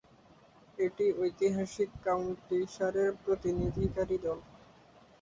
[0.77, 4.39] এটি ঐতিহাসিক কাউন্টি সারের প্রতিনিধিত্বকারী দল।